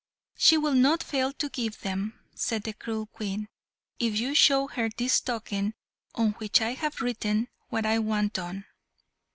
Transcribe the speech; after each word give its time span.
"She 0.35 0.57
will 0.57 0.73
not 0.73 1.03
fail 1.03 1.31
to 1.33 1.47
give 1.49 1.81
them," 1.81 2.19
said 2.33 2.63
the 2.63 2.73
cruel 2.73 3.05
Queen, 3.05 3.47
"if 3.99 4.17
you 4.17 4.33
show 4.33 4.65
her 4.69 4.89
this 4.89 5.19
token 5.21 5.75
on 6.15 6.31
which 6.39 6.59
I 6.59 6.73
have 6.73 7.01
written 7.01 7.49
what 7.69 7.85
I 7.85 7.99
want 7.99 8.33
done." 8.33 8.65